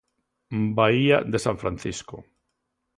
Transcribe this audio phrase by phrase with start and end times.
[0.77, 2.17] Baía de San Francisco.